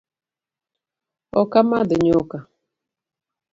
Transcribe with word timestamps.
Ok 1.41 1.53
amadh 1.61 1.91
nyuka 2.05 2.37